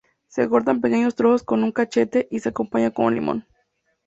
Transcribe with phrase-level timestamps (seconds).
[0.27, 3.47] Se cortan pequeños trozos con un machete y se acompaña con un limón.